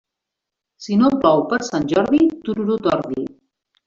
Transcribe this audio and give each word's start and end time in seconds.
Si 0.85 0.95
no 1.01 1.11
plou 1.25 1.43
per 1.51 1.59
Sant 1.67 1.85
Jordi, 1.91 2.21
tururut 2.47 2.89
ordi. 2.97 3.27